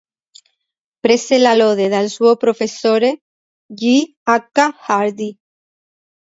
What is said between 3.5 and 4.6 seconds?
G. H.